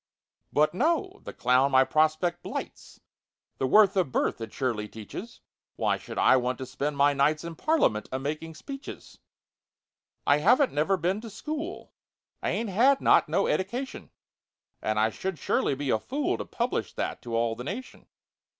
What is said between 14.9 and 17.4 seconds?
I should surely be a fool To publish that to